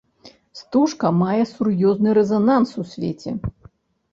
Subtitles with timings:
[0.59, 3.31] Стужка мае сур'ёзны рэзананс у свеце.